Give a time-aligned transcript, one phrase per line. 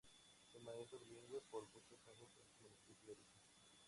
[0.51, 3.41] Fue maestro bilingüe por muchos años en su municipio de origen.